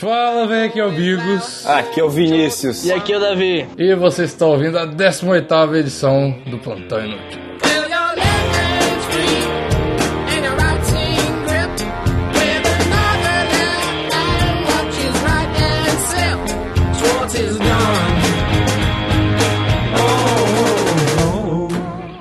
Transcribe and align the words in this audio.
Fala, 0.00 0.46
velho, 0.46 0.66
aqui 0.66 0.78
é 0.78 0.84
o 0.84 0.90
Bigos. 0.92 1.66
Aqui 1.66 2.00
é 2.00 2.04
o 2.04 2.08
Vinícius. 2.08 2.84
E 2.84 2.92
aqui 2.92 3.12
é 3.12 3.16
o 3.16 3.20
Davi. 3.20 3.66
E 3.76 3.94
você 3.96 4.24
está 4.24 4.46
ouvindo 4.46 4.78
a 4.78 4.86
18 4.86 5.74
edição 5.74 6.36
do 6.46 6.56
Plantão 6.58 7.04
Inútil. 7.04 7.48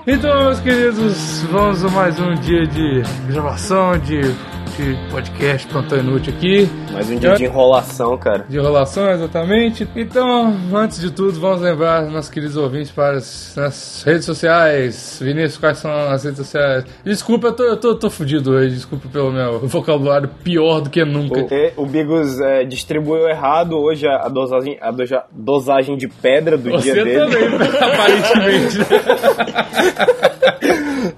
Então, 0.08 0.46
meus 0.46 0.60
queridos, 0.62 1.42
vamos 1.52 1.86
a 1.86 1.90
mais 1.90 2.20
um 2.20 2.34
dia 2.36 2.66
de 2.66 3.04
gravação, 3.28 4.00
de, 4.00 4.22
de 4.78 4.96
podcast 5.10 5.68
Plantão 5.68 5.98
Inútil 5.98 6.34
aqui. 6.38 6.70
Mais 6.94 7.10
um 7.10 7.16
dia 7.18 7.34
de 7.34 7.46
enrolação, 7.46 8.16
cara. 8.18 8.46
De 8.48 8.58
enrolação, 8.58 9.10
exatamente. 9.10 9.88
Então, 9.96 10.56
antes 10.74 11.00
de 11.02 11.10
tudo, 11.12 11.40
vamos 11.40 11.62
lembrar 11.62 12.04
nossos 12.04 12.30
queridos 12.30 12.56
ouvintes 12.56 12.92
para 12.92 13.18
as 13.18 13.54
nas 13.56 14.04
redes 14.06 14.26
sociais. 14.26 15.20
Vinícius, 15.22 15.58
quais 15.58 15.80
são 15.80 15.92
as 15.92 16.24
redes 16.24 16.38
sociais? 16.38 16.86
Desculpa, 17.04 17.48
eu 17.48 17.54
tô, 17.54 17.64
eu 17.64 17.78
tô, 17.78 17.96
tô 17.96 18.10
fudido 18.10 18.52
hoje, 18.52 18.76
desculpa 18.76 19.08
pelo 19.12 19.32
meu 19.32 19.60
vocabulário 19.68 20.30
pior 20.44 20.82
do 20.82 20.90
que 20.92 21.04
nunca. 21.04 21.40
Porque 21.40 21.74
o 21.76 21.86
Bigos 21.86 22.40
é, 22.40 22.64
distribuiu 22.64 23.28
errado 23.28 23.78
hoje 23.80 24.08
a, 24.08 24.28
dosagem, 24.30 24.78
a 24.80 24.92
doja- 24.92 25.24
dosagem 25.32 25.98
de 25.98 26.08
pedra 26.08 26.56
do 26.56 26.70
Você 26.70 26.94
dia 26.94 27.04
dele. 27.04 27.20
também, 27.20 27.68
aparentemente. 27.82 28.78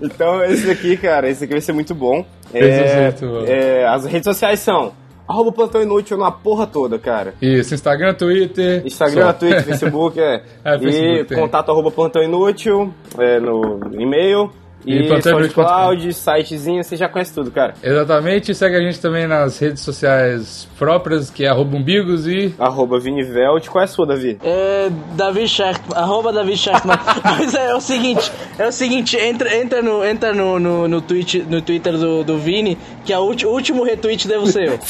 Então, 0.02 0.44
esse 0.44 0.70
aqui, 0.70 0.96
cara, 0.98 1.30
esse 1.30 1.44
aqui 1.44 1.54
vai 1.54 1.62
ser 1.62 1.74
muito 1.74 1.94
bom. 1.94 2.26
É, 2.54 3.12
é, 3.48 3.88
as 3.88 4.06
redes 4.06 4.26
sociais 4.26 4.60
são 4.60 4.94
arroba 5.28 5.52
plantão 5.52 5.82
inútil 5.82 6.18
na 6.18 6.32
porra 6.32 6.66
toda, 6.66 6.98
cara. 6.98 7.36
Isso, 7.40 7.76
Instagram, 7.76 8.16
Twitter. 8.16 8.82
Instagram, 8.86 9.28
só. 9.28 9.34
Twitter, 9.34 9.64
Facebook, 9.64 10.20
é. 10.20 10.44
É, 10.66 10.76
e 10.76 10.80
Facebook 10.80 11.26
tem. 11.26 11.38
contato 11.38 11.70
arroba 11.72 11.92
plantão 11.92 12.24
inútil 12.24 12.92
é, 13.18 13.40
no 13.40 13.80
e-mail. 13.94 14.52
E 14.90 15.04
E. 15.04 15.22
SoundCloud, 15.22 16.14
sitezinho, 16.14 16.84
você 16.84 16.98
já 16.98 17.08
conhece 17.08 17.34
tudo, 17.34 17.52
cara. 17.52 17.76
Exatamente, 17.84 18.56
segue 18.56 18.76
a 18.76 18.82
gente 18.82 19.00
também 19.00 19.28
nas 19.28 19.60
redes 19.60 19.84
sociais 19.84 20.68
próprias, 20.78 21.30
que 21.30 21.46
é 21.46 21.48
arroba 21.48 21.78
umbigos 21.78 22.28
e... 22.28 22.54
Arroba 22.58 23.00
Vinivelt. 23.00 23.68
Qual 23.70 23.82
é 23.82 23.86
a 23.86 23.88
sua, 23.88 24.08
Davi? 24.08 24.40
É 24.44 24.90
Davi 25.16 25.48
Sharkman, 25.48 25.98
arroba 25.98 26.34
Davi 26.34 26.58
Sharkman. 26.58 26.98
Mas 27.24 27.54
é, 27.54 27.68
é 27.68 27.76
o 27.76 27.82
seguinte, 27.82 28.32
é 28.58 28.68
o 28.68 28.72
seguinte, 28.72 29.16
entra, 29.16 29.56
entra, 29.56 29.82
no, 29.82 30.04
entra 30.04 30.34
no, 30.34 30.60
no, 30.60 30.88
no, 30.88 31.02
tweet, 31.02 31.44
no 31.44 31.62
Twitter 31.62 31.94
do, 31.98 32.24
do 32.24 32.38
Vini, 32.38 32.78
que 33.06 33.14
o 33.14 33.20
último 33.20 33.84
retweet 33.84 34.28
devo 34.28 34.48
ser 34.48 34.70
eu. 34.70 34.80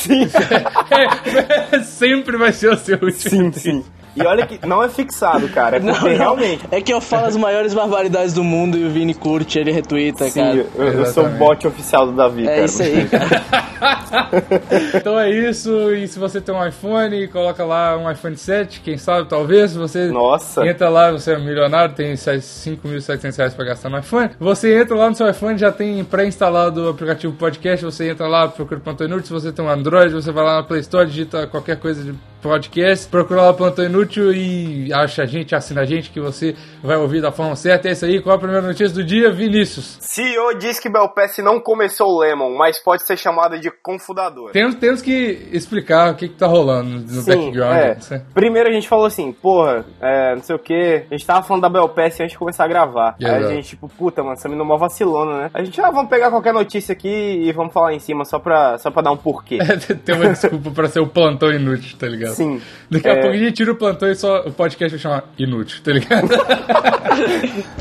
É, 0.92 1.80
sempre 1.84 2.38
vai 2.38 2.52
ser 2.52 2.72
o 2.72 2.78
seu 2.78 2.96
último. 2.96 3.12
Sim, 3.14 3.52
sim. 3.52 3.84
E 4.16 4.22
olha 4.26 4.46
que 4.46 4.66
não 4.66 4.84
é 4.84 4.90
fixado, 4.90 5.48
cara. 5.50 5.78
É 5.78 5.80
porque 5.80 6.10
realmente. 6.10 6.66
É 6.72 6.82
que 6.82 6.94
eu 6.94 7.00
falo 7.02 7.28
as 7.28 7.36
maiores 7.36 7.74
barbaridades 7.74 8.34
do 8.34 8.44
mundo 8.44 8.78
e 8.78 8.86
o 8.86 8.90
Vini 8.90 9.14
curte, 9.14 9.60
ele 9.60 9.72
retweeta, 9.72 10.30
Sim, 10.30 10.42
cara. 10.42 10.66
eu, 10.76 10.84
eu 10.84 11.06
sou 11.08 11.26
o 11.26 11.30
bot 11.30 11.66
oficial 11.68 12.06
do 12.06 12.14
Davi, 12.14 12.44
cara. 12.46 12.58
É 12.58 12.66
isso 12.66 12.82
aí, 12.82 13.08
cara. 13.08 13.70
Então 14.94 15.18
é 15.18 15.30
isso, 15.30 15.94
e 15.94 16.08
se 16.08 16.20
você 16.20 16.42
tem 16.42 16.54
um 16.54 16.66
iPhone, 16.68 17.28
coloca 17.30 17.64
lá 17.64 17.98
um 17.98 18.12
iPhone 18.12 18.36
7, 18.36 18.82
quem 18.82 18.98
sabe, 18.98 19.30
talvez, 19.30 19.74
você 19.74 20.08
Nossa. 20.08 20.68
entra 20.68 20.90
lá, 20.90 21.12
você 21.12 21.34
é 21.34 21.40
milionário, 21.40 21.96
tem 21.96 22.14
5.700 22.14 23.38
reais 23.38 23.54
pra 23.54 23.66
gastar 23.66 23.90
no 23.90 23.98
iPhone, 23.98 24.32
você 24.40 24.78
entra 24.82 24.96
lá 24.96 25.10
no 25.10 25.16
seu 25.16 25.30
iPhone, 25.30 25.58
já 25.58 25.72
tem 25.72 26.04
pré-instalado 26.04 26.88
o 26.88 26.90
aplicativo 26.90 27.34
podcast, 27.34 27.86
você 27.86 28.10
entra 28.10 28.28
lá, 28.28 28.48
procura 28.48 28.80
Plantão 28.80 29.08
Inútil, 29.08 29.28
se 29.28 29.34
você 29.34 29.52
tem 29.52 29.64
um 29.64 29.70
Android, 29.70 30.14
você 30.14 30.32
vai 30.32 30.44
lá 30.44 30.58
na 30.58 30.64
Play 30.64 30.82
Store, 30.82 31.08
digita 31.08 31.48
qualquer 31.48 31.78
coisa 31.78 32.04
de 32.04 32.14
podcast, 32.42 33.08
procura 33.08 33.44
lá 33.44 33.54
Plantão 33.54 33.86
Inútil 33.86 34.34
e 34.34 34.92
acha 34.94 35.24
a 35.24 35.26
gente, 35.26 35.56
assina 35.56 35.82
a 35.82 35.86
gente, 35.86 36.10
que 36.10 36.20
você 36.20 36.56
vai 36.84 36.98
ouvir 36.98 37.22
da 37.22 37.32
forma 37.32 37.56
certa. 37.56 37.88
É 37.88 37.92
isso 37.92 38.06
aí, 38.06 38.22
qual 38.22 38.36
a 38.36 38.40
primeira 38.40 38.62
notícia 38.66 38.94
do 38.94 39.04
dia, 39.04 39.32
Vinícius? 39.32 39.98
CEO 40.02 40.54
diz 40.58 40.80
que 40.80 40.90
Belpass 40.90 41.38
não 41.40 41.60
começou 41.60 42.08
o 42.08 42.20
Lemon, 42.20 42.56
mas 42.58 42.80
pode 42.80 43.06
ser 43.06 43.18
chamada 43.18 43.60
de 43.60 43.70
confundador. 43.84 44.52
Temos, 44.52 44.76
temos 44.76 45.02
que 45.02 45.50
explicar 45.52 46.12
o 46.12 46.16
que, 46.16 46.30
que 46.30 46.36
tá 46.36 46.48
rolando 46.48 46.90
no 46.90 47.22
Sim, 47.22 47.26
background. 47.26 47.78
é. 47.78 47.98
né? 48.12 48.26
Primeiro 48.34 48.70
a 48.70 48.72
gente 48.72 48.88
falou 48.88 49.06
assim, 49.06 49.32
porra, 49.32 49.86
é, 50.02 50.36
não 50.36 50.44
sei 50.44 50.56
o 50.56 50.60
que, 50.60 51.06
a 51.10 51.14
gente 51.14 51.26
tava 51.26 51.46
falando 51.46 51.64
da 51.64 51.70
Belpass 51.70 52.20
antes 52.20 52.32
de 52.32 52.38
começar 52.38 52.66
a 52.66 52.68
gravar. 52.68 53.16
Aí 53.22 53.30
a 53.30 53.48
gente, 53.48 53.70
tipo, 53.70 53.88
puta, 53.88 54.22
mano, 54.22 54.34
essa 54.34 54.48
menina 54.48 54.64
é 54.64 54.68
mó 54.68 54.78
vacilona, 54.78 55.44
né? 55.44 55.52
A 55.54 55.64
gente, 55.64 55.80
ah, 55.82 55.92
vamos 55.92 56.10
pegar 56.10 56.30
qualquer 56.30 56.54
notícia 56.54 56.94
aqui 56.94 57.08
e 57.10 57.52
vamos 57.52 57.74
falar 57.74 57.94
em 57.94 58.00
cima 58.00 58.26
só 58.26 58.40
pra, 58.40 58.78
só 58.78 58.90
pra 58.90 59.02
dar 59.02 59.12
um 59.12 59.18
porquê. 59.18 59.60
Tem 60.06 60.16
uma 60.16 60.30
desculpa 60.30 60.72
pra 60.72 60.88
ser 60.88 61.00
o 61.00 61.08
plantão 61.08 61.52
inútil, 61.52 61.98
tá 61.98 62.08
ligado? 62.08 62.29
Sim. 62.34 62.60
Daqui 62.90 63.08
a 63.08 63.12
É. 63.12 63.16
pouco 63.22 63.36
a 63.36 63.38
gente 63.38 63.54
tira 63.54 63.72
o 63.72 63.76
plantão 63.76 64.10
e 64.10 64.16
só 64.16 64.42
o 64.48 64.52
podcast 64.52 64.90
vai 64.92 65.00
chamar 65.00 65.24
inútil, 65.38 65.80
tá 65.84 65.92
ligado? 65.92 66.28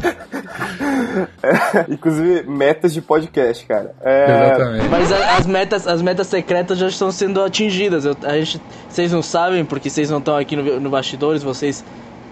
Inclusive, 1.89 2.43
metas 2.49 2.93
de 2.93 3.01
podcast, 3.03 3.65
cara. 3.67 3.95
É, 4.03 4.25
Exatamente. 4.47 4.89
Mas 4.89 5.13
a- 5.13 5.37
as 5.37 5.47
metas, 5.47 5.87
as 5.87 6.03
metas 6.03 6.27
secretas 6.27 6.79
já 6.79 6.89
estão 6.89 7.11
sendo 7.11 7.43
atingidas. 7.43 8.05
Eu- 8.05 8.17
a 8.23 8.39
gente, 8.39 8.61
vocês 8.89 9.13
não 9.13 9.23
sabem, 9.23 9.65
porque 9.65 9.91
vocês 9.91 10.11
não 10.11 10.19
estão 10.19 10.37
aqui 10.37 10.57
no, 10.57 10.81
no 10.81 10.91
bastidores, 10.91 11.43
vocês 11.43 11.85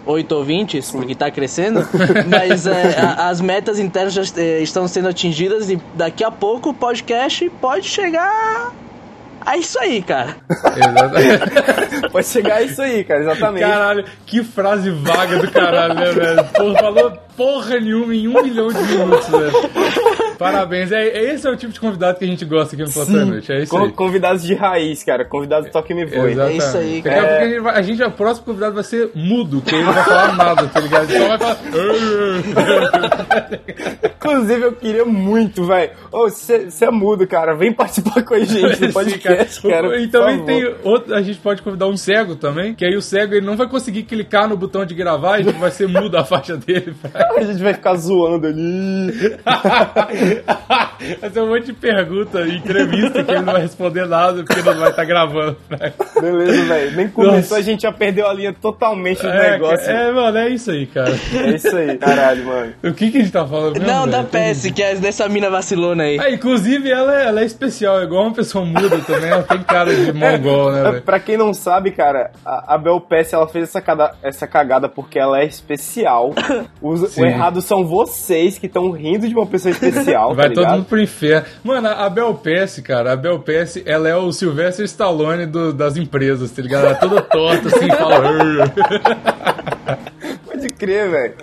oito 0.05 0.33
ouvintes, 0.37 0.91
porque 0.91 1.15
tá 1.15 1.31
crescendo. 1.31 1.87
Mas 2.29 2.67
é, 2.67 2.97
a- 2.99 3.29
as 3.29 3.41
metas 3.41 3.79
internas 3.79 4.13
já 4.15 4.23
eh, 4.37 4.61
estão 4.63 4.87
sendo 4.87 5.09
atingidas 5.09 5.69
e 5.71 5.81
daqui 5.95 6.23
a 6.23 6.31
pouco 6.31 6.71
o 6.71 6.75
podcast 6.75 7.49
pode 7.61 7.89
chegar 7.89 8.73
a 9.47 9.57
isso 9.57 9.79
aí, 9.79 10.03
cara. 10.03 10.37
Exatamente. 10.51 12.11
Pode 12.11 12.27
chegar 12.27 12.57
a 12.57 12.63
isso 12.63 12.83
aí, 12.83 13.05
cara, 13.05 13.21
exatamente. 13.21 13.63
Caralho, 13.63 14.05
que 14.27 14.43
frase 14.43 14.91
vaga 14.91 15.39
do 15.39 15.51
caralho, 15.51 15.95
né, 15.95 16.11
velho? 16.11 16.45
Porra, 16.45 16.79
falou 16.81 17.13
porra 17.37 17.79
nenhuma 17.79 18.15
em 18.15 18.27
um 18.27 18.43
milhão 18.43 18.67
de 18.69 18.83
minutos, 18.83 19.29
velho. 19.29 19.53
Parabéns. 20.39 20.93
É, 20.93 21.09
é- 21.09 21.35
esse 21.35 21.47
é 21.47 21.51
o 21.51 21.57
tipo 21.57 21.73
de 21.73 21.81
convidado 21.81 22.19
que 22.19 22.25
a 22.25 22.29
gente 22.29 22.45
gosta 22.45 22.75
aqui 22.75 22.85
no 22.85 22.93
Plantão 22.93 23.23
Inútil. 23.23 23.55
É 23.55 23.63
isso 23.63 23.71
Con- 23.71 23.85
aí. 23.85 23.93
Convidados 23.93 24.43
de 24.43 24.55
raiz, 24.55 25.03
cara. 25.03 25.25
Convidados 25.25 25.71
toque 25.71 25.95
me 25.95 26.05
voe. 26.05 26.39
É 26.39 26.53
isso 26.53 26.77
aí, 26.77 27.03
Daqui 27.03 27.19
a 27.19 27.23
pouco 27.23 27.35
a 27.43 27.49
gente, 27.49 27.61
vai, 27.61 27.79
a 27.79 27.83
gente, 27.83 28.03
o 28.03 28.11
próximo 28.11 28.47
convidado 28.47 28.75
vai 28.75 28.85
ser 28.85 29.11
mudo, 29.15 29.61
que 29.63 29.75
ele 29.75 29.85
não 29.85 29.93
vai 29.93 30.05
falar 30.05 30.37
nada, 30.37 30.67
tá 30.67 30.81
ligado? 30.81 31.11
Ele 31.11 31.19
só 31.19 31.29
vai 31.29 31.39
falar. 31.39 31.59
Inclusive, 34.17 34.63
eu 34.63 34.73
queria 34.73 35.05
muito, 35.05 35.65
velho. 35.65 35.91
Ô, 36.11 36.29
você 36.29 36.67
é 36.81 36.91
mudo, 36.91 37.27
cara. 37.27 37.55
Vem 37.55 37.73
participar 37.73 38.23
com 38.25 38.35
a 38.35 38.39
gente 38.41 38.61
do 38.81 38.87
Sim, 38.87 38.93
podcast, 38.93 39.63
cara. 39.63 39.99
E 40.01 40.09
por 40.09 40.13
também 40.21 40.45
tem 40.45 40.75
outro, 40.83 41.15
a 41.15 41.23
gente 41.23 41.39
pode 41.39 41.63
convidar 41.63 41.87
um 41.87 41.97
cego 41.97 42.35
também, 42.35 42.75
que 42.75 42.85
aí 42.85 42.97
o 42.97 43.03
cego 43.03 43.35
ele 43.35 43.47
não 43.47 43.57
vai 43.57 43.69
conseguir 43.69 44.03
clicar 44.03 44.49
no 44.49 44.57
botão 44.57 44.85
de 44.85 44.95
gravar 44.95 45.41
e 45.41 45.45
vai 45.45 45.71
ser 45.71 45.89
mudo 45.89 46.17
a 46.17 46.25
faixa 46.25 46.57
dele. 46.57 46.95
A 47.37 47.43
gente 47.43 47.63
vai 47.63 47.75
ficar 47.75 47.95
zoando 47.97 48.47
ali. 48.47 49.37
vai 51.21 51.31
ser 51.31 51.41
um 51.41 51.49
monte 51.49 51.67
de 51.67 51.73
pergunta 51.73 52.41
e 52.43 52.57
entrevista 52.57 53.23
que 53.23 53.31
ele 53.31 53.41
não 53.41 53.53
vai 53.53 53.63
responder 53.63 54.07
nada 54.07 54.43
porque 54.43 54.61
ele 54.61 54.71
não 54.71 54.81
vai 54.81 54.91
estar 54.91 55.05
gravando. 55.05 55.57
Beleza, 56.21 56.65
velho. 56.65 56.97
Nem 56.97 57.09
começou, 57.09 57.37
Nossa. 57.37 57.57
a 57.57 57.61
gente 57.63 57.83
já 57.83 57.93
perdeu 57.93 58.27
a 58.29 58.33
linha 58.33 58.53
totalmente 58.53 59.23
do 59.23 59.29
É, 59.29 59.51
negócio. 59.53 59.91
é, 59.91 60.13
mano, 60.13 60.39
é 60.39 60.49
isso 60.49 60.71
aí, 60.71 60.87
cara. 60.87 61.15
É 61.35 61.51
isso 61.55 61.77
aí, 61.77 61.97
caralho, 61.99 62.45
mano. 62.47 62.73
O 62.83 62.93
que, 62.93 63.11
que 63.11 63.19
a 63.19 63.21
gente 63.21 63.33
tá 63.33 63.47
falando? 63.47 63.75
mesmo, 63.75 63.87
Não, 63.87 64.09
da? 64.09 64.25
PS, 64.25 64.71
que 64.75 64.83
é 64.83 64.95
dessa 64.95 65.29
mina 65.29 65.49
vacilona 65.51 66.05
aí. 66.05 66.19
Ah, 66.21 66.31
inclusive 66.31 66.91
ela 66.91 67.21
é, 67.23 67.27
ela 67.27 67.41
é 67.41 67.45
especial, 67.45 68.01
é 68.01 68.05
igual 68.05 68.25
uma 68.25 68.35
pessoa 68.35 68.65
muda 68.65 68.99
também, 69.01 69.31
ela 69.31 69.43
tem 69.43 69.63
cara 69.63 69.95
de 69.95 70.13
mongol, 70.13 70.73
né, 70.73 70.81
É, 70.81 70.91
velho? 70.91 71.03
pra 71.03 71.21
quem 71.21 71.37
não 71.37 71.53
sabe, 71.55 71.91
cara, 71.91 72.31
a, 72.45 72.75
a 72.75 72.79
Bel 72.79 73.01
Pass, 73.01 73.33
ela 73.33 73.47
fez 73.47 73.65
essa, 73.69 73.81
cada- 73.81 74.15
essa 74.23 74.47
cagada 74.47 74.89
porque 74.89 75.19
ela 75.19 75.41
é 75.41 75.45
especial. 75.45 76.33
Os- 76.81 77.17
o 77.17 77.25
errado 77.25 77.61
são 77.61 77.85
vocês 77.87 78.59
que 78.59 78.67
estão 78.67 78.91
rindo 78.91 79.29
de 79.29 79.35
uma 79.35 79.47
pessoa 79.47 79.71
especial, 79.73 80.16
Vai 80.35 80.49
tá 80.51 80.55
todo 80.63 80.71
mundo 80.71 80.85
pro 80.85 81.01
inferno. 81.01 81.47
Mano, 81.63 81.89
a 81.89 82.09
Bel 82.09 82.35
Pass, 82.35 82.81
cara, 82.81 83.13
a 83.13 83.17
Bel 83.17 83.39
Pass, 83.41 83.81
ela 83.85 84.09
é 84.09 84.17
o 84.17 84.33
Sylvester 84.33 84.85
Stallone 84.85 85.47
do- 85.47 85.73
das 85.73 85.97
empresas, 85.97 86.51
tá 86.51 86.63
ligado? 86.63 86.85
Ela 86.87 86.93
é 86.93 86.99
toda 86.99 87.23
torta, 87.23 87.69
assim, 87.69 87.89
fala... 87.89 88.23
Pode 90.67 90.75
crer, 90.75 91.11
velho. 91.11 91.35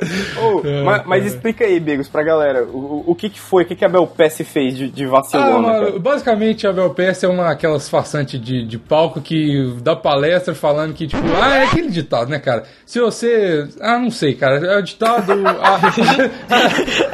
Ô, 0.42 0.62
É, 0.68 0.84
mas, 0.84 1.04
mas 1.06 1.26
explica 1.26 1.64
aí, 1.66 1.80
Bigos, 1.80 2.08
pra 2.08 2.24
galera, 2.24 2.64
o, 2.64 3.04
o- 3.08 3.16
que 3.16 3.30
que 3.30 3.40
foi, 3.40 3.64
o 3.64 3.66
que 3.66 3.76
que 3.76 3.86
a 3.86 3.90
Bel 3.90 4.06
Pass 4.08 4.42
fez 4.46 4.76
de, 4.78 4.90
de 4.90 5.06
Ah, 5.06 5.10
vacilona, 5.10 5.68
cara? 5.74 6.00
basicamente 6.00 6.66
a 6.68 6.74
Bel 6.74 6.90
Pass 6.92 7.24
é 7.24 7.28
uma 7.28 7.50
aquelas 7.52 7.88
farsantes 7.90 8.40
de, 8.42 8.66
de 8.66 8.78
palco 8.78 9.22
que 9.22 9.74
dá 9.82 9.96
palestra 9.96 10.54
falando 10.56 10.94
que, 10.94 11.08
tipo, 11.08 11.22
ah, 11.42 11.58
é 11.58 11.64
aquele 11.64 11.90
ditado, 11.90 12.30
né, 12.30 12.40
cara? 12.40 12.64
Se 12.86 13.00
você. 13.00 13.68
Ah, 13.82 13.98
não 14.00 14.10
sei, 14.12 14.34
cara. 14.36 14.66
É 14.66 14.78
o 14.78 14.82
ditado. 14.82 15.32
ah, 15.46 15.80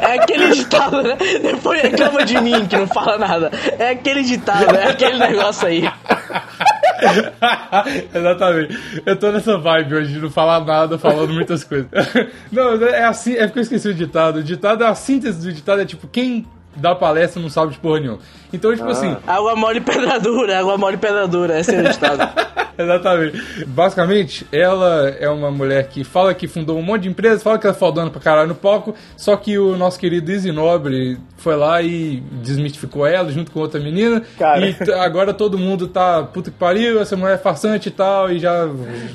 É 0.00 0.14
aquele 0.18 0.50
ditado, 0.50 1.02
né? 1.02 1.16
Depois 1.42 1.80
reclama 1.82 2.24
de 2.24 2.40
mim 2.40 2.66
que 2.66 2.76
não 2.76 2.86
fala 2.86 3.18
nada. 3.18 3.50
É 3.78 3.90
aquele 3.90 4.22
ditado, 4.22 4.74
é 4.76 4.90
aquele 4.90 5.18
negócio 5.18 5.66
aí. 5.66 5.84
Exatamente. 8.14 9.02
Eu 9.04 9.16
tô 9.16 9.30
nessa 9.32 9.58
vibe 9.58 9.94
hoje 9.94 10.12
de 10.14 10.20
não 10.20 10.30
falar 10.30 10.64
nada, 10.64 10.98
falando 10.98 11.32
muitas 11.32 11.64
coisas. 11.64 11.88
Não, 12.50 12.82
é 12.84 13.04
assim, 13.04 13.34
é 13.34 13.46
porque 13.46 13.60
eu 13.60 13.62
esqueci 13.62 13.88
o 13.88 13.94
ditado. 13.94 14.36
O 14.38 14.42
ditado, 14.42 14.82
a 14.82 14.94
síntese 14.94 15.46
do 15.46 15.52
ditado 15.52 15.80
é 15.80 15.84
tipo, 15.84 16.06
quem 16.08 16.46
dá 16.76 16.94
palestra 16.94 17.40
não 17.40 17.50
sabe 17.50 17.72
de 17.72 17.78
porra 17.78 18.00
nenhuma. 18.00 18.18
Então, 18.52 18.74
tipo 18.74 18.88
assim, 18.88 19.16
Água 19.26 19.54
mole 19.54 19.80
pedra 19.80 20.18
dura, 20.18 20.58
água 20.58 20.76
mole 20.76 20.96
pedra 20.96 21.26
dura, 21.26 21.60
esse 21.60 21.74
é 21.74 21.80
o 21.80 21.88
ditado. 21.88 22.28
Exatamente. 22.78 23.64
Basicamente, 23.66 24.46
ela 24.50 25.08
é 25.18 25.28
uma 25.28 25.50
mulher 25.50 25.88
que 25.88 26.02
fala 26.02 26.32
que 26.32 26.48
fundou 26.48 26.78
um 26.78 26.82
monte 26.82 27.02
de 27.02 27.08
empresas, 27.10 27.42
fala 27.42 27.58
que 27.58 27.66
ela 27.66 27.76
é 27.76 27.78
fodona 27.78 28.10
pra 28.10 28.20
caralho 28.20 28.48
no 28.48 28.54
palco, 28.54 28.94
só 29.16 29.36
que 29.36 29.58
o 29.58 29.76
nosso 29.76 29.98
querido 29.98 30.32
Easy 30.32 30.50
Nobre 30.50 31.18
foi 31.36 31.56
lá 31.56 31.82
e 31.82 32.22
desmistificou 32.42 33.06
ela 33.06 33.30
junto 33.30 33.50
com 33.50 33.60
outra 33.60 33.78
menina. 33.78 34.22
Cara. 34.38 34.66
E 34.66 34.76
agora 34.94 35.34
todo 35.34 35.58
mundo 35.58 35.88
tá 35.88 36.22
puta 36.22 36.50
que 36.50 36.56
pariu, 36.56 37.00
essa 37.00 37.16
mulher 37.16 37.34
é 37.34 37.38
farsante 37.38 37.88
e 37.88 37.92
tal, 37.92 38.30
e 38.30 38.38
já. 38.38 38.68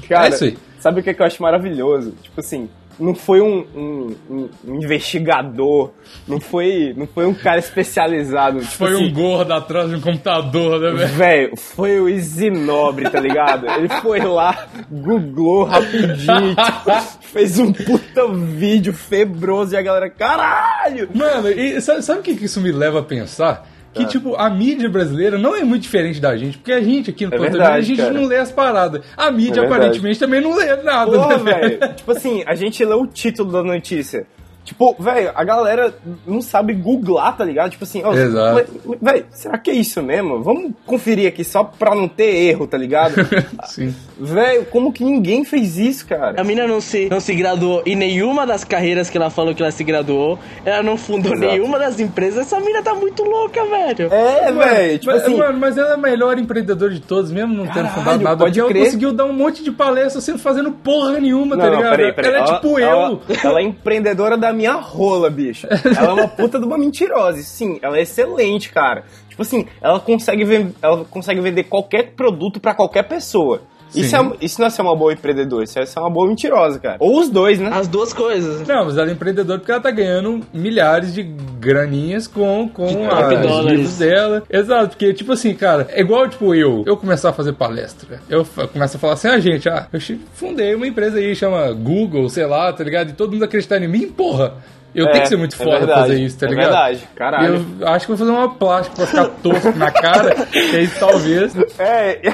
Cara, 0.08 0.28
é 0.28 0.30
isso 0.30 0.44
aí. 0.44 0.58
sabe 0.80 1.00
o 1.00 1.04
que, 1.04 1.14
que 1.14 1.22
eu 1.22 1.26
acho 1.26 1.42
maravilhoso? 1.42 2.14
Tipo 2.22 2.40
assim, 2.40 2.70
não 3.00 3.14
foi 3.14 3.42
um, 3.42 3.66
um- 3.76 4.16
um- 4.30 4.50
um 4.68 4.76
investigador, 4.76 5.92
não 6.28 6.40
foi, 6.40 6.94
não 6.96 7.06
foi 7.08 7.26
um 7.26 7.34
cara 7.34 7.60
especializado. 7.60 8.60
Tipo 8.60 8.72
Foi 8.72 8.94
assim, 8.94 9.06
um 9.10 9.14
gordo 9.14 9.54
atrás 9.54 9.90
de 9.90 9.96
um 9.96 10.02
computador, 10.02 10.80
né, 10.80 10.92
velho? 10.92 11.08
Velho, 11.14 11.58
foi 11.58 12.00
o 12.00 12.08
Isinobre, 12.10 13.10
tá 13.10 13.20
ligado? 13.20 13.68
Ele 13.70 13.90
foi 14.02 14.20
lá, 14.20 14.68
googlou 14.90 15.64
rapidinho, 15.64 16.56
tipo, 16.56 17.02
fez 17.22 17.60
um 17.60 17.72
puta 17.74 18.28
vídeo 18.34 18.94
febroso 18.94 19.74
e 19.74 19.78
a 19.78 19.82
galera, 19.82 20.10
caralho! 20.10 21.10
Mano, 21.14 21.50
e 21.50 21.82
sabe, 21.82 22.02
sabe 22.02 22.20
o 22.20 22.24
que 22.24 22.32
isso 22.46 22.62
me 22.62 22.72
leva 22.72 23.00
a 23.00 23.04
pensar? 23.04 23.68
Que, 23.96 24.06
tipo, 24.06 24.36
a 24.36 24.50
mídia 24.50 24.90
brasileira 24.90 25.38
não 25.38 25.56
é 25.56 25.64
muito 25.64 25.84
diferente 25.84 26.20
da 26.20 26.36
gente, 26.36 26.58
porque 26.58 26.72
a 26.74 26.82
gente 26.82 27.10
aqui 27.10 27.26
no 27.26 27.34
É 27.34 27.38
verdade, 27.38 27.78
a 27.78 27.82
gente 27.82 27.98
cara. 28.02 28.14
não 28.14 28.26
lê 28.26 28.38
as 28.38 28.52
paradas. 28.52 29.02
A 29.16 29.32
mídia, 29.32 29.62
É 29.62 29.66
aparentemente, 29.66 30.20
também 30.20 30.42
não 30.42 30.56
lê 30.56 30.76
nada, 30.84 31.12
Porra, 31.12 31.38
né, 31.38 31.60
velho. 31.62 31.94
Tipo 31.96 32.12
assim, 32.12 32.44
a 32.46 32.56
gente 32.56 32.84
lê 32.84 32.94
o 32.94 33.08
título 33.08 33.52
da 33.52 33.64
notícia. 33.64 34.28
Tipo, 34.66 34.96
velho, 35.00 35.32
a 35.36 35.44
galera 35.44 35.94
não 36.26 36.42
sabe 36.42 36.74
googlar, 36.74 37.38
tá 37.38 37.46
ligado? 37.46 37.70
Tipo 37.70 37.84
assim, 37.84 38.02
ó, 38.04 38.12
Exato. 38.14 38.66
velho, 39.00 39.26
será 39.32 39.60
que 39.60 39.70
é 39.70 39.76
isso 39.76 40.02
mesmo? 40.02 40.42
Vamos 40.42 40.72
conferir 40.88 41.28
aqui 41.28 41.44
só 41.44 41.64
pra 41.64 41.94
não 41.94 42.08
ter 42.08 42.36
erro, 42.48 42.66
tá 42.66 42.76
ligado? 42.76 43.14
Sim. 43.70 43.94
velho, 44.20 44.66
como 44.66 44.92
que 44.92 45.04
ninguém 45.04 45.46
fez 45.46 45.78
isso, 45.78 46.08
cara? 46.08 46.42
A 46.42 46.44
mina 46.44 46.66
não 46.68 46.82
se, 46.82 47.08
não 47.10 47.20
se 47.20 47.36
graduou 47.36 47.84
em 47.86 47.96
nenhuma 47.96 48.44
das 48.48 48.64
carreiras 48.64 49.08
que 49.08 49.16
ela 49.18 49.30
falou 49.30 49.54
que 49.54 49.62
ela 49.62 49.72
se 49.72 49.84
graduou. 49.84 50.40
Ela 50.66 50.82
não 50.82 50.98
fundou 50.98 51.34
Exato. 51.36 51.52
nenhuma 51.52 51.78
das 51.78 52.00
empresas. 52.00 52.48
Essa 52.48 52.60
mina 52.60 52.82
tá 52.82 52.96
muito 52.96 53.24
louca, 53.24 53.64
velho. 53.66 54.12
É, 54.12 54.52
velho, 54.52 55.00
tipo 55.00 55.12
mas, 55.14 55.22
assim, 55.22 55.38
mano, 55.38 55.60
mas 55.60 55.78
ela 55.78 55.92
é 55.92 55.94
a 55.94 55.98
melhor 55.98 56.40
empreendedora 56.40 56.92
de 56.92 57.02
todos, 57.02 57.32
mesmo 57.32 57.54
não 57.54 57.68
tendo 57.68 57.90
fundado 57.90 58.24
nada. 58.24 58.38
pode 58.44 58.60
ela 58.60 58.70
crer. 58.70 58.86
conseguiu 58.86 59.14
dar 59.14 59.26
um 59.26 59.34
monte 59.34 59.64
de 59.64 59.72
palestra 59.72 60.20
sem 60.22 60.40
fazendo 60.40 60.72
porra 60.72 61.20
nenhuma, 61.20 61.56
tá 61.56 61.66
Não, 61.66 61.72
não, 61.72 61.78
ligado? 61.78 61.96
peraí, 61.98 62.14
peraí. 62.14 62.34
Ela 62.34 62.40
é 62.44 62.54
tipo 62.56 62.80
ela, 62.80 63.10
eu. 63.12 63.22
Ela 63.44 63.60
é 63.60 63.64
empreendedora 63.64 64.36
da 64.36 64.55
minha 64.56 64.74
rola, 64.74 65.30
bicho. 65.30 65.68
Ela 65.68 66.10
é 66.10 66.14
uma 66.14 66.28
puta 66.28 66.58
de 66.58 66.66
uma 66.66 66.78
mentirosa. 66.78 67.42
Sim, 67.44 67.78
ela 67.82 67.98
é 67.98 68.02
excelente, 68.02 68.72
cara. 68.72 69.04
Tipo 69.30 69.42
assim, 69.42 69.68
ela 69.82 70.00
consegue, 70.00 70.74
ela 70.82 71.06
consegue 71.06 71.42
vender 71.42 71.66
qualquer 71.66 72.14
produto 72.14 72.60
pra 72.60 72.74
qualquer 72.74 73.04
pessoa. 73.04 73.62
Isso, 73.94 74.16
é, 74.16 74.32
isso 74.42 74.60
não 74.60 74.68
é 74.68 74.70
ser 74.70 74.82
uma 74.82 74.96
boa 74.96 75.14
empreendedora, 75.14 75.64
isso 75.64 75.78
é 75.80 75.86
ser 75.86 76.00
uma 76.00 76.10
boa 76.10 76.28
mentirosa, 76.28 76.80
cara. 76.80 76.98
Ou 77.00 77.20
os 77.20 77.30
dois, 77.30 77.60
né? 77.60 77.70
As 77.72 77.88
duas 77.88 78.12
coisas. 78.14 78.68
Não, 78.68 78.86
mas 78.86 78.98
ela 78.98 79.10
é 79.10 79.14
empreendedora 79.14 79.60
porque 79.60 79.72
ela 79.72 79.80
tá 79.82 79.92
ganhando 79.92 80.42
milhares 80.54 81.14
de 81.14 81.24
graninhas 81.24 82.28
com, 82.28 82.68
com 82.70 82.88
top 83.08 83.36
as 83.36 83.42
dólares. 83.42 83.72
livros 83.72 83.98
dela. 83.98 84.44
Exato, 84.50 84.90
porque, 84.90 85.14
tipo 85.14 85.32
assim, 85.34 85.54
cara, 85.54 85.88
é 85.92 86.02
igual, 86.02 86.28
tipo, 86.28 86.54
eu, 86.54 86.84
eu 86.86 86.98
começar 86.98 87.30
a 87.30 87.34
fazer 87.34 87.54
palestra. 87.54 88.20
Eu 88.30 88.46
começo 88.74 88.98
a 88.98 89.00
falar 89.00 89.14
assim, 89.14 89.28
ah, 89.30 89.40
gente, 89.40 89.70
ah, 89.70 89.88
eu 89.94 90.00
fundei 90.34 90.76
uma 90.76 90.88
empresa 90.88 91.18
aí, 91.18 91.36
chama 91.36 91.72
Google, 91.72 92.28
sei 92.30 92.46
lá, 92.46 92.72
tá 92.74 92.84
ligado? 92.84 93.10
E 93.10 93.14
todo 93.14 93.32
mundo 93.34 93.44
acreditar 93.46 93.82
em 93.82 93.88
mim, 93.88 94.08
porra. 94.08 94.54
Eu 94.94 95.08
É, 95.08 95.12
tenho 95.12 95.24
que 95.24 95.28
ser 95.30 95.36
muito 95.36 95.56
é 95.56 95.58
foda 95.58 95.78
verdade, 95.80 96.00
fazer 96.02 96.20
isso, 96.22 96.40
tá 96.40 96.46
é 96.46 96.50
ligado? 96.50 96.66
verdade, 96.68 97.00
caralho. 97.16 97.66
Eu 97.82 97.88
acho 97.90 98.06
que 98.06 98.12
vou 98.14 98.18
fazer 98.18 98.32
uma 98.32 98.50
plástica 98.56 98.96
pra 98.96 99.06
ficar 99.06 99.26
tosco 99.44 99.72
na 99.78 99.92
cara, 99.92 100.36
que 100.48 100.58
aí 100.58 100.88
talvez. 100.88 101.54
É. 101.78 102.34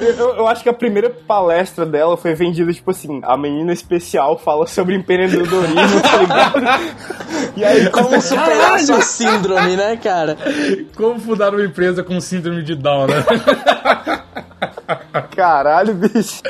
eu, 0.00 0.36
eu 0.36 0.46
acho 0.46 0.62
que 0.62 0.68
a 0.68 0.74
primeira 0.74 1.10
palestra 1.10 1.84
dela 1.84 2.16
foi 2.16 2.34
vendida, 2.34 2.72
tipo 2.72 2.90
assim, 2.90 3.20
a 3.22 3.36
menina 3.36 3.72
especial 3.72 4.38
fala 4.38 4.66
sobre 4.66 4.94
empreendedorismo, 4.94 6.00
tá 6.02 6.16
ligado? 6.16 6.54
E 7.56 7.64
aí, 7.64 7.88
Como 7.90 8.20
superar 8.20 8.80
sua 8.80 9.00
síndrome, 9.00 9.76
né, 9.76 9.96
cara? 9.96 10.36
Como 10.96 11.20
fundar 11.20 11.54
uma 11.54 11.64
empresa 11.64 12.02
com 12.02 12.20
síndrome 12.20 12.62
de 12.62 12.74
Down, 12.74 13.06
né? 13.06 13.24
Caralho, 15.22 15.94
bicho. 15.94 16.42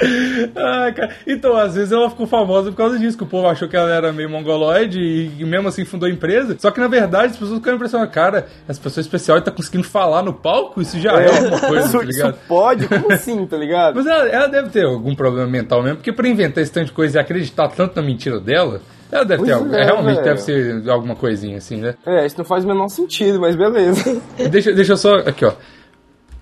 Ah, 0.56 0.92
cara. 0.92 1.14
Então, 1.26 1.56
às 1.56 1.74
vezes 1.74 1.92
ela 1.92 2.08
ficou 2.10 2.26
famosa 2.26 2.70
por 2.70 2.76
causa 2.76 2.98
disso, 2.98 3.16
que 3.16 3.24
o 3.24 3.26
povo 3.26 3.46
achou 3.48 3.68
que 3.68 3.76
ela 3.76 3.90
era 3.90 4.12
meio 4.12 4.28
mongoloide 4.30 4.98
e, 4.98 5.44
mesmo 5.44 5.68
assim 5.68 5.84
fundou 5.84 6.08
a 6.08 6.12
empresa. 6.12 6.56
Só 6.58 6.70
que 6.70 6.80
na 6.80 6.88
verdade 6.88 7.32
as 7.32 7.36
pessoas 7.38 7.58
ficaram 7.58 7.76
impressionadas, 7.76 8.14
cara, 8.14 8.46
essa 8.68 8.80
pessoa 8.80 9.02
especial 9.02 9.40
tá 9.42 9.50
conseguindo 9.50 9.84
falar 9.84 10.22
no 10.22 10.32
palco, 10.32 10.80
isso 10.80 10.98
já 10.98 11.12
é, 11.20 11.28
alguma 11.28 11.60
coisa, 11.60 11.86
isso, 11.86 11.98
tá 11.98 12.04
ligado? 12.04 12.30
isso 12.34 12.38
pode? 12.48 12.88
Como 12.88 13.12
assim, 13.12 13.46
tá 13.46 13.56
ligado? 13.56 13.94
Mas 13.96 14.06
ela, 14.06 14.28
ela 14.28 14.46
deve 14.48 14.70
ter 14.70 14.84
algum 14.84 15.14
problema 15.14 15.46
mental 15.46 15.82
mesmo, 15.82 15.96
porque 15.96 16.12
pra 16.12 16.28
inventar 16.28 16.62
esse 16.62 16.72
tanto 16.72 16.86
de 16.86 16.92
coisa 16.92 17.18
e 17.18 17.20
acreditar 17.20 17.68
tanto 17.68 17.96
na 17.96 18.02
mentira 18.02 18.40
dela, 18.40 18.80
ela 19.12 19.24
deve 19.24 19.44
ter 19.44 19.52
Pois 19.52 19.62
algo. 19.62 19.74
é, 19.74 19.84
realmente 19.84 20.22
deve 20.22 20.40
ser 20.40 20.88
alguma 20.88 21.14
coisinha 21.14 21.58
assim, 21.58 21.76
né? 21.76 21.94
É, 22.06 22.24
isso 22.26 22.36
não 22.38 22.44
faz 22.44 22.64
o 22.64 22.68
menor 22.68 22.88
sentido, 22.88 23.38
mas 23.40 23.54
beleza. 23.54 24.20
Deixa, 24.50 24.72
deixa 24.72 24.92
eu 24.92 24.96
só. 24.96 25.16
Aqui, 25.16 25.44
ó. 25.44 25.52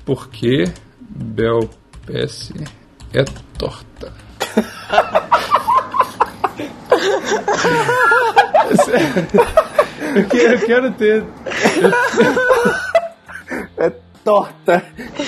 Por 0.04 0.28
que 0.28 0.64
Bel 1.00 1.68
PS 2.06 2.52
é 3.14 3.24
torta? 3.58 4.12
eu, 10.14 10.24
quero, 10.28 10.54
eu 10.54 10.66
quero 10.66 10.90
ter. 10.92 11.24
É 13.78 13.92
torta. 14.24 14.82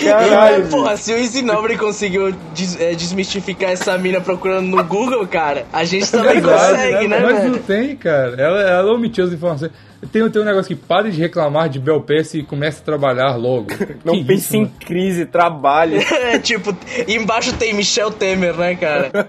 Caralho. 0.05 0.67
Porra, 0.69 0.97
se 0.97 1.13
o 1.13 1.17
Easy 1.17 1.43
Nobre 1.43 1.77
conseguiu 1.77 2.33
des- 2.55 2.79
é, 2.81 2.95
desmistificar 2.95 3.71
essa 3.71 3.97
mina 3.99 4.21
procurando 4.21 4.69
no 4.69 4.85
Google, 4.85 5.27
cara, 5.27 5.67
a 5.73 5.85
gente 5.85 6.11
também 6.11 6.41
consegue, 6.41 7.09
né, 7.09 7.21
Mas 7.21 7.45
não 7.45 7.53
velho? 7.53 7.59
tem, 7.65 7.97
cara. 7.97 8.41
Ela, 8.41 8.61
ela 8.63 8.93
omitiu 8.93 9.25
as 9.25 9.33
informações. 9.33 9.73
Tem, 10.13 10.29
tem 10.31 10.43
um 10.43 10.45
negócio 10.45 10.75
que 10.75 10.83
pare 10.83 11.11
de 11.11 11.21
reclamar 11.21 11.69
de 11.69 11.79
Bel 11.79 12.05
e 12.35 12.43
comece 12.43 12.81
a 12.81 12.85
trabalhar 12.85 13.37
logo. 13.37 13.69
Não 14.05 14.15
Que 14.15 14.25
pense 14.25 14.47
isso, 14.47 14.57
em 14.57 14.61
mano? 14.63 14.73
crise, 14.81 15.27
trabalhe. 15.27 16.05
É, 16.25 16.39
tipo, 16.39 16.75
embaixo 17.09 17.55
tem 17.57 17.75
Michel 17.75 18.11
Temer, 18.11 18.57
né, 18.57 18.75
cara? 18.77 19.11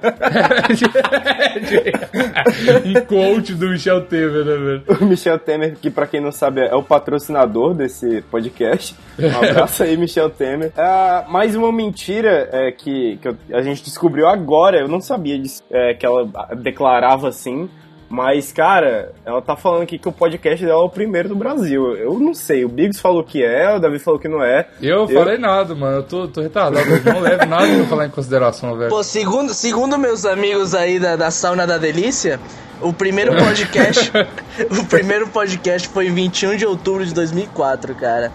em 2.86 2.94
quote 3.06 3.54
do 3.54 3.70
Michel 3.70 4.02
Temer, 4.06 4.46
né, 4.46 4.56
velho? 4.56 4.84
O 5.02 5.06
Michel 5.06 5.40
Temer, 5.40 5.76
que 5.76 5.90
pra 5.90 6.08
quem 6.08 6.22
não 6.22 6.32
sabe 6.32 6.62
é 6.62 6.74
o 6.74 6.84
patrocinador 6.84 7.74
desse 7.74 8.22
podcast. 8.32 8.96
Um 9.20 9.50
abraço 9.50 9.84
aí, 9.84 9.98
Michel 9.98 10.30
Temer. 10.30 10.72
Ah, 10.78 11.26
mais 11.28 11.56
uma 11.56 11.72
mentira 11.72 12.50
é, 12.52 12.72
que, 12.72 13.20
que 13.22 13.54
a 13.54 13.62
gente 13.62 13.84
descobriu 13.84 14.28
agora, 14.28 14.80
eu 14.80 14.88
não 14.88 15.02
sabia 15.02 15.38
disso, 15.38 15.64
é, 15.70 15.94
que 15.94 16.06
ela 16.06 16.26
declarava 16.56 17.28
assim. 17.28 17.70
Mas, 18.10 18.52
cara, 18.52 19.12
ela 19.26 19.42
tá 19.42 19.56
falando 19.56 19.84
aqui 19.84 19.98
que 19.98 20.08
o 20.08 20.12
podcast 20.12 20.64
dela 20.64 20.82
é 20.82 20.84
o 20.84 20.90
primeiro 20.90 21.30
do 21.30 21.36
Brasil. 21.36 21.96
Eu 21.96 22.20
não 22.20 22.34
sei, 22.34 22.64
o 22.64 22.70
Biggs 22.70 23.02
falou 23.02 23.24
que 23.24 23.44
é, 23.44 23.76
o 23.76 23.80
Davi 23.80 23.98
falou 24.00 24.20
que 24.20 24.28
não 24.28 24.44
é. 24.44 24.68
Eu 24.82 25.08
falei 25.08 25.38
nada, 25.38 25.74
mano. 25.74 25.98
Eu 25.98 26.04
tô, 26.04 26.28
tô 26.28 26.42
retardado. 26.42 26.88
Eu 26.88 27.14
não 27.14 27.20
levo 27.20 27.46
nada 27.46 27.68
pra 27.68 27.86
falar 27.86 28.06
em 28.06 28.12
consideração, 28.12 28.78
velho. 28.78 28.90
Pô, 28.90 29.04
segundo, 29.04 29.54
segundo 29.54 29.98
meus 29.98 30.26
amigos 30.26 30.76
aí 30.76 31.00
da, 31.00 31.16
da 31.16 31.32
Sauna 31.32 31.66
da 31.66 31.78
Delícia, 31.78 32.40
o 32.80 32.94
primeiro 32.94 33.36
podcast. 33.36 34.12
o 34.80 34.86
primeiro 34.86 35.28
podcast 35.28 35.88
foi 35.88 36.08
em 36.08 36.14
21 36.14 36.58
de 36.58 36.66
outubro 36.66 37.06
de 37.06 37.14
2004, 37.14 37.96
cara. 37.96 38.32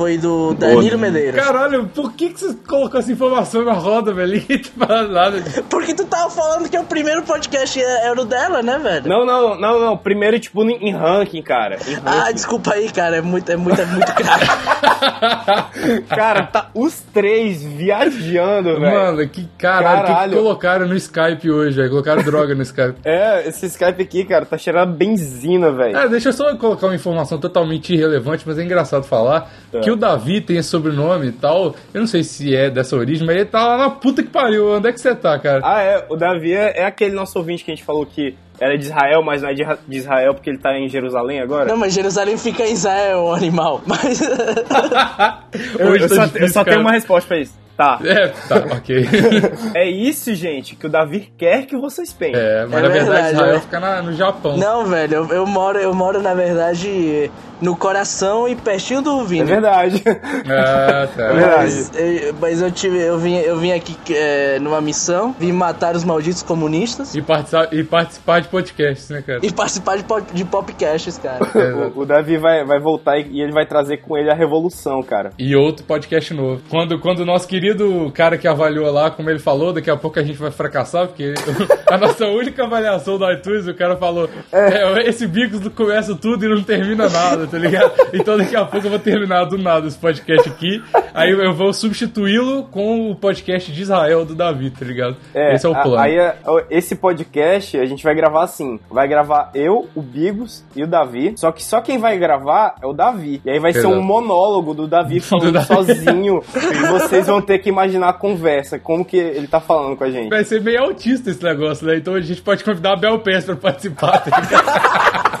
Foi 0.00 0.16
do 0.16 0.54
Danilo 0.54 0.98
Medeiros. 0.98 1.38
Caralho, 1.38 1.86
por 1.88 2.14
que, 2.14 2.30
que 2.30 2.40
você 2.40 2.54
colocou 2.66 2.98
essa 2.98 3.12
informação 3.12 3.62
na 3.66 3.74
roda, 3.74 4.14
velho? 4.14 4.32
Ninguém 4.40 4.56
te 4.58 4.70
fala 4.70 5.06
nada. 5.06 5.42
Porque 5.68 5.92
tu 5.92 6.06
tava 6.06 6.30
falando 6.30 6.70
que 6.70 6.78
o 6.78 6.84
primeiro 6.84 7.22
podcast 7.22 7.78
é- 7.78 8.06
era 8.06 8.18
o 8.18 8.24
dela, 8.24 8.62
né, 8.62 8.78
velho? 8.78 9.06
Não, 9.06 9.26
não, 9.26 9.60
não, 9.60 9.78
não. 9.78 9.96
Primeiro, 9.98 10.40
tipo, 10.40 10.62
em 10.64 10.90
ranking, 10.94 11.42
cara. 11.42 11.76
Em 11.86 11.92
ranking. 11.96 12.02
Ah, 12.28 12.32
desculpa 12.32 12.72
aí, 12.72 12.90
cara. 12.90 13.16
É 13.18 13.20
muito, 13.20 13.52
é 13.52 13.56
muito, 13.56 13.78
é 13.78 13.84
muito 13.84 14.10
craque. 14.14 14.46
Cara, 16.08 16.44
tá 16.44 16.70
os 16.74 17.00
três 17.12 17.62
viajando, 17.62 18.80
velho. 18.80 18.94
Mano, 18.94 19.28
que 19.28 19.46
caralho, 19.58 19.98
o 19.98 20.00
que 20.00 20.06
que 20.06 20.12
Caralho. 20.12 20.36
colocaram 20.36 20.86
no 20.86 20.94
Skype 20.96 21.50
hoje, 21.50 21.76
velho? 21.76 21.90
Colocaram 21.90 22.22
droga 22.22 22.54
no 22.54 22.62
Skype. 22.62 22.94
É, 23.04 23.48
esse 23.48 23.66
Skype 23.66 24.02
aqui, 24.02 24.24
cara, 24.24 24.44
tá 24.46 24.56
cheirando 24.56 24.82
a 24.82 24.86
benzina, 24.86 25.70
velho. 25.72 25.96
É, 25.96 26.08
deixa 26.08 26.28
eu 26.28 26.32
só 26.32 26.54
colocar 26.56 26.86
uma 26.86 26.94
informação 26.94 27.38
totalmente 27.38 27.92
irrelevante, 27.94 28.44
mas 28.46 28.58
é 28.58 28.62
engraçado 28.62 29.04
falar 29.04 29.50
É. 29.72 29.80
que 29.80 29.89
o 29.90 29.96
Davi 29.96 30.40
tem 30.40 30.56
esse 30.56 30.68
sobrenome 30.68 31.28
e 31.28 31.32
tal. 31.32 31.74
Eu 31.92 32.00
não 32.00 32.06
sei 32.06 32.22
se 32.24 32.54
é 32.54 32.70
dessa 32.70 32.96
origem, 32.96 33.26
mas 33.26 33.36
ele 33.36 33.44
tá 33.46 33.66
lá 33.66 33.76
na 33.78 33.90
puta 33.90 34.22
que 34.22 34.28
pariu. 34.28 34.74
Onde 34.76 34.88
é 34.88 34.92
que 34.92 35.00
você 35.00 35.14
tá, 35.14 35.38
cara? 35.38 35.60
Ah, 35.64 35.80
é, 35.82 36.04
o 36.08 36.16
Davi 36.16 36.52
é, 36.52 36.80
é 36.80 36.84
aquele 36.84 37.14
nosso 37.14 37.38
ouvinte 37.38 37.64
que 37.64 37.70
a 37.70 37.74
gente 37.74 37.84
falou 37.84 38.04
que 38.06 38.34
era 38.58 38.76
de 38.76 38.84
Israel, 38.84 39.22
mas 39.22 39.40
não 39.42 39.48
é 39.48 39.54
de, 39.54 39.64
de 39.88 39.96
Israel 39.96 40.34
porque 40.34 40.50
ele 40.50 40.58
tá 40.58 40.76
em 40.78 40.88
Jerusalém 40.88 41.40
agora. 41.40 41.66
Não, 41.66 41.76
mas 41.76 41.94
Jerusalém 41.94 42.36
fica 42.36 42.62
em 42.64 42.72
Israel, 42.72 43.20
o 43.24 43.32
animal. 43.34 43.80
Mas. 43.86 44.20
eu, 44.20 45.96
eu 45.96 46.08
tá 46.08 46.14
só, 46.14 46.24
difícil, 46.26 46.40
eu 46.46 46.48
só 46.52 46.64
tenho 46.64 46.80
uma 46.80 46.92
resposta 46.92 47.26
pra 47.28 47.38
isso. 47.38 47.58
Tá. 47.76 47.98
É, 48.04 48.28
tá, 48.46 48.56
ok. 48.76 49.06
É 49.74 49.88
isso, 49.88 50.34
gente, 50.34 50.76
que 50.76 50.84
o 50.86 50.90
Davi 50.90 51.32
quer 51.38 51.64
que 51.64 51.74
vocês 51.76 52.12
pensem. 52.12 52.38
É, 52.38 52.66
mas 52.66 52.78
É 52.78 52.82
na 52.82 52.88
verdade 52.88 53.04
verdade, 53.10 53.32
Israel 53.32 53.54
né? 53.54 53.60
fica 53.60 53.80
na- 53.80 54.02
no 54.02 54.12
Japão. 54.12 54.56
Não, 54.58 54.84
velho, 54.84 55.14
eu, 55.14 55.28
eu 55.28 55.46
moro, 55.46 55.78
eu 55.78 55.94
moro, 55.94 56.20
na 56.20 56.34
verdade, 56.34 57.30
no 57.60 57.76
coração 57.76 58.48
e 58.48 58.54
pertinho 58.56 59.02
do 59.02 59.20
É 59.20 59.24
Vini. 59.24 59.44
verdade. 59.44 60.02
Ah, 60.50 61.06
tá. 61.14 61.22
É 61.24 61.32
verdade. 61.32 61.56
Mas, 61.60 61.92
eu, 61.96 62.34
mas 62.40 62.62
eu 62.62 62.70
tive, 62.70 62.98
eu 62.98 63.18
vim, 63.18 63.36
eu 63.36 63.56
vim 63.58 63.72
aqui 63.72 63.96
é, 64.14 64.58
numa 64.58 64.80
missão, 64.80 65.34
vim 65.38 65.52
matar 65.52 65.94
os 65.94 66.02
malditos 66.04 66.42
comunistas 66.42 67.14
E 67.14 67.22
participar, 67.22 67.68
e 67.72 67.84
participar 67.84 68.40
de 68.40 68.48
podcasts, 68.48 69.08
né, 69.10 69.22
cara? 69.22 69.40
e 69.42 69.52
participar 69.52 69.96
de, 69.98 70.04
de 70.32 70.44
popcasts, 70.44 71.18
cara. 71.18 71.40
O, 71.94 72.00
o 72.00 72.06
Davi 72.06 72.36
vai, 72.36 72.64
vai 72.64 72.80
voltar 72.80 73.18
e, 73.18 73.28
e 73.30 73.40
ele 73.40 73.52
vai 73.52 73.66
trazer 73.66 73.98
com 73.98 74.16
ele 74.16 74.30
a 74.30 74.34
revolução, 74.34 75.02
cara. 75.02 75.30
E 75.38 75.54
outro 75.54 75.84
podcast 75.84 76.32
novo. 76.34 76.60
Quando, 76.68 76.98
quando 76.98 77.20
o 77.20 77.24
nosso 77.26 77.46
querido 77.46 78.10
cara 78.14 78.36
que 78.38 78.48
avaliou 78.48 78.90
lá, 78.90 79.10
como 79.10 79.30
ele 79.30 79.38
falou, 79.38 79.72
daqui 79.72 79.90
a 79.90 79.96
pouco 79.96 80.18
a 80.18 80.22
gente 80.22 80.38
vai 80.38 80.50
fracassar, 80.50 81.06
porque 81.06 81.34
a 81.86 81.96
nossa 81.98 82.26
única 82.26 82.64
avaliação 82.64 83.18
do 83.18 83.30
iTunes, 83.30 83.66
o 83.66 83.74
cara 83.74 83.96
falou: 83.96 84.28
é, 84.52 85.08
esse 85.08 85.26
Bigos 85.26 85.60
não 85.60 85.70
começa 85.70 86.14
tudo 86.14 86.44
e 86.44 86.48
não 86.48 86.62
termina 86.62 87.08
nada, 87.08 87.46
tá 87.50 87.58
ligado? 87.58 87.92
Então 88.12 88.36
daqui 88.38 88.54
a 88.56 88.64
pouco 88.64 88.86
eu 88.86 88.90
vou 88.90 88.98
terminar 88.98 89.44
do 89.44 89.58
nada 89.58 89.86
esse 89.86 89.98
podcast 89.98 90.48
aqui. 90.48 90.82
Aí 91.12 91.30
eu 91.30 91.52
vou 91.54 91.72
substituí-lo 91.72 92.64
com 92.64 93.10
o 93.10 93.16
podcast 93.16 93.70
de 93.72 93.82
Israel 93.82 94.24
do 94.24 94.34
Davi, 94.34 94.70
tá 94.70 94.84
ligado? 94.84 95.16
esse 95.34 95.66
é 95.66 95.68
o 95.68 95.72
a- 95.74 95.82
plano. 95.82 95.98
Aí 95.98 96.18
a- 96.18 96.34
esse 96.70 96.94
podcast 96.96 97.78
a 97.78 97.84
gente 97.86 98.02
vai 98.04 98.14
gravar 98.14 98.44
assim: 98.44 98.78
vai 98.90 99.08
gravar 99.08 99.50
eu, 99.54 99.88
o 99.94 100.00
Bigos 100.02 100.64
e 100.76 100.82
o 100.82 100.86
Davi. 100.86 101.34
Só 101.36 101.50
que 101.52 101.62
só 101.64 101.80
quem 101.80 101.98
vai 101.98 102.18
gravar 102.18 102.76
é 102.82 102.86
o 102.86 102.92
Davi. 102.92 103.40
E 103.44 103.50
aí 103.50 103.58
vai 103.58 103.72
ser 103.72 103.80
Exato. 103.80 103.94
um 103.94 104.02
monólogo 104.02 104.72
do 104.74 104.86
Davi 104.86 105.18
falando 105.20 105.52
Davi. 105.52 105.66
sozinho. 105.66 106.42
e 106.54 106.86
vocês 106.86 107.26
vão 107.26 107.40
ter 107.42 107.58
que 107.58 107.68
imaginar 107.68 108.08
a 108.10 108.12
conversa, 108.12 108.78
como 108.78 109.04
que 109.04 109.16
ele 109.16 109.46
tá 109.46 109.60
falando 109.60 109.96
com 109.96 110.04
a 110.04 110.10
gente. 110.10 110.28
Vai 110.30 110.44
ser 110.44 110.60
meio 110.62 110.82
autista 110.82 111.30
esse 111.30 111.42
negócio, 111.42 111.86
né? 111.86 111.96
Então 111.96 112.14
a 112.14 112.20
gente 112.20 112.40
pode 112.42 112.62
convidar 112.62 112.92
a 112.92 112.96
Bel 112.96 113.18
Pés 113.20 113.44
pra 113.44 113.56
participar, 113.56 114.18
tá 114.18 114.40
ligado? 114.40 115.40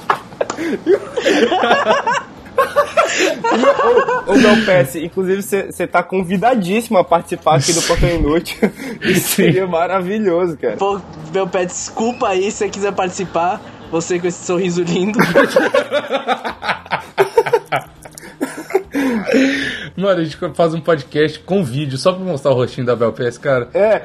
Ô, 4.26 4.34
Belpes, 4.34 4.94
inclusive 4.96 5.42
você 5.42 5.86
tá 5.86 6.02
convidadíssimo 6.02 6.98
a 6.98 7.04
participar 7.04 7.56
aqui 7.56 7.72
do 7.72 7.82
Portão 7.82 8.08
Inútil. 8.10 8.56
Isso 9.02 9.36
seria 9.36 9.66
maravilhoso, 9.66 10.56
cara. 10.56 10.76
Pô, 10.76 11.00
meu 11.32 11.46
pé, 11.48 11.64
desculpa 11.64 12.28
aí 12.28 12.50
se 12.50 12.58
você 12.58 12.68
quiser 12.68 12.92
participar. 12.92 13.60
Você 13.90 14.20
com 14.20 14.26
esse 14.28 14.46
sorriso 14.46 14.84
lindo. 14.84 15.18
Mano, 19.96 20.20
a 20.20 20.24
gente 20.24 20.36
faz 20.54 20.74
um 20.74 20.80
podcast 20.80 21.40
com 21.40 21.64
vídeo 21.64 21.98
só 21.98 22.12
pra 22.12 22.24
mostrar 22.24 22.52
o 22.52 22.54
rostinho 22.54 22.86
da 22.86 22.94
Bel 22.94 23.12
Pés, 23.12 23.36
cara. 23.36 23.68
É, 23.74 24.02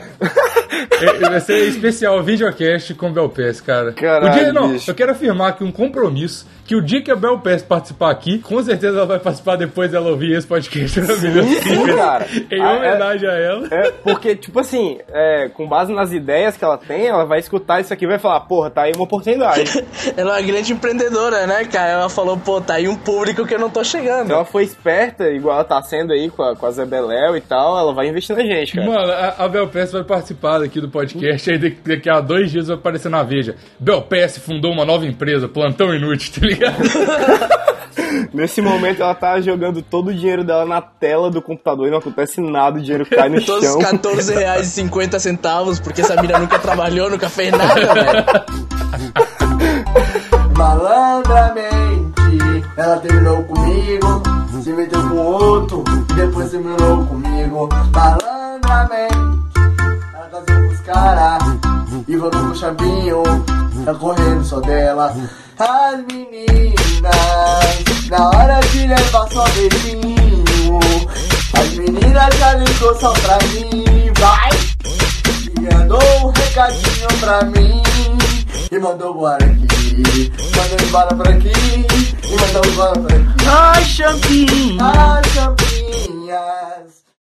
É, 1.02 1.14
Vai 1.30 1.40
ser 1.40 1.68
especial, 1.68 2.22
videocast 2.24 2.94
com 2.96 3.12
Bel 3.12 3.30
Pés, 3.30 3.62
cara. 3.62 3.94
Caralho, 3.94 4.28
o 4.28 4.34
dia, 4.34 4.54
não, 4.54 4.70
bicho. 4.74 4.90
eu 4.90 4.96
quero 4.96 5.12
afirmar 5.12 5.50
aqui 5.50 5.64
um 5.64 5.72
compromisso 5.72 6.48
que 6.66 6.76
o 6.76 6.82
dia 6.82 7.02
que 7.02 7.12
a 7.12 7.16
Bel 7.16 7.40
participar 7.68 8.10
aqui, 8.12 8.40
com 8.40 8.62
certeza 8.64 8.98
ela 8.98 9.06
vai 9.06 9.20
participar 9.20 9.56
depois 9.56 9.92
dela 9.92 10.10
ouvir 10.10 10.36
esse 10.36 10.48
podcast 10.48 11.00
maravilhoso. 11.00 11.48
sim, 11.62 11.86
cara. 11.96 12.26
Em 12.52 12.62
Ah, 12.62 12.74
é- 12.74 12.78
homenagem 12.78 13.30
a 13.30 13.34
ela. 13.34 13.68
É, 13.72 13.92
porque, 14.04 14.36
tipo 14.36 14.60
assim, 14.60 14.98
é, 15.10 15.50
com 15.50 15.68
base 15.68 15.94
nas 15.94 16.12
ideias 16.12 16.58
que 16.58 16.64
ela 16.66 16.78
tem, 16.78 17.06
ela 17.08 17.26
vai 17.26 17.40
escutar 17.40 17.80
isso 17.82 17.94
aqui 17.94 18.06
e 18.06 18.08
vai 18.08 18.18
falar, 18.20 18.42
porra, 18.42 18.70
tá 18.70 18.82
aí 18.84 18.94
uma 18.96 19.04
oportunidade. 19.04 19.72
Ela 20.18 20.38
é 20.38 20.42
uma 20.42 20.48
grande 20.48 20.74
empreendedora, 20.74 21.46
né, 21.48 21.66
cara? 21.66 21.90
Ela 21.92 22.10
falou, 22.10 22.38
pô, 22.38 22.60
tá 22.62 22.76
aí 22.76 22.88
um 22.88 22.96
público 22.96 23.46
que 23.46 23.54
eu 23.54 23.60
não 23.60 23.70
tô 23.70 23.84
chegando. 23.84 24.28
Se 24.28 24.34
ela 24.34 24.46
for 24.46 24.62
esperta, 24.62 25.30
igual 25.30 25.56
ela 25.56 25.64
tá 25.64 25.82
sendo 25.82 26.14
aí 26.14 26.30
com 26.30 26.42
a, 26.44 26.56
com 26.56 26.66
a 26.66 26.72
Zé 26.72 26.86
Beléu 26.86 27.36
e 27.38 27.42
tal, 27.42 27.78
ela 27.78 27.94
vai 27.94 28.08
investir 28.08 28.36
na 28.36 28.44
gente, 28.44 28.74
cara. 28.74 28.88
Mano, 28.88 29.12
a, 29.12 29.36
a 29.46 29.48
Bel 29.48 29.68
vai 29.68 30.04
participar 30.04 30.64
aqui 30.64 30.80
do 30.82 30.90
podcast, 30.90 31.50
aí 31.52 31.58
daqui, 31.58 32.10
a 32.10 32.20
dois 32.22 32.52
dias 32.52 32.68
vai 32.68 32.78
aparecer 32.78 33.10
na 33.10 33.24
Veja. 33.24 33.56
Bel 33.80 34.06
fundou 34.40 34.72
uma 34.72 34.86
nova 34.86 35.06
empresa, 35.06 35.48
Plantão 35.48 35.94
Inútil, 35.94 36.34
tá 36.40 36.46
ligado? 36.46 36.55
Nesse 38.34 38.62
momento 38.62 39.02
ela 39.02 39.16
tá 39.16 39.40
jogando 39.40 39.82
todo 39.82 40.10
o 40.10 40.14
dinheiro 40.14 40.44
dela 40.44 40.66
na 40.66 40.82
tela 40.82 41.32
do 41.32 41.42
computador 41.42 41.88
e 41.88 41.92
não 41.92 42.00
acontece 42.00 42.42
nada, 42.42 42.78
o 42.78 42.82
dinheiro 42.82 43.06
cai 43.06 43.30
no 43.30 43.42
Todos 43.44 43.64
chão. 43.64 43.78
os 43.78 43.86
14 43.86 44.34
reais 44.36 44.68
e 44.68 44.72
50 44.72 45.20
centavos, 45.20 45.80
porque 45.80 46.02
essa 46.02 46.22
mina 46.22 46.38
nunca 46.40 46.60
trabalhou, 46.60 47.10
nunca 47.10 47.30
fez 47.30 47.52
nada, 47.52 47.94
velho. 47.94 48.26
Malandramente, 50.58 52.14
ela 52.78 52.98
terminou 52.98 53.44
comigo, 53.44 54.24
se 54.62 54.74
meteu 54.74 55.02
com 55.10 55.16
outro, 55.18 55.84
e 56.10 56.14
depois 56.14 56.50
terminou 56.52 57.06
comigo. 57.06 57.70
Malandramente, 57.94 59.16
ela 60.14 60.28
casou 60.32 60.46
com 60.46 60.68
os 60.68 60.80
caras, 60.82 61.44
e 62.08 62.18
voltou 62.18 62.42
com 62.42 62.48
o 62.48 62.56
chavinho, 62.56 63.24
tá 63.86 63.94
correndo 63.94 64.44
só 64.44 64.60
dela. 64.62 65.16
As 65.60 65.98
meninas, 66.08 66.66
na 68.10 68.30
hora 68.30 68.60
de 68.72 68.88
levar 68.88 69.28
só 69.32 69.46
beijinho, 69.50 70.80
as 71.54 71.74
meninas 71.76 72.36
já 72.36 72.54
ligou 72.56 73.00
só 73.00 73.14
pra 73.14 73.38
mim, 73.48 74.12
vai! 74.20 74.50
E 75.56 75.74
mandou 75.74 76.02
um 76.24 76.32
recadinho 76.32 77.08
pra 77.20 77.44
mim 77.46 77.82
E 78.72 78.78
mandou 78.78 79.16
embora 79.16 79.46
aqui 79.46 80.32
Mandou 80.56 80.88
embora 80.88 81.16
por 81.16 81.28
aqui 81.28 81.52
E 82.24 82.36
mandou 82.42 82.72
embora 82.72 83.00
por 83.00 83.14
aqui 83.14 83.46
Ai, 83.48 83.86
champinha. 83.86 84.84
As 84.84 85.28
champinhas 85.34 87.05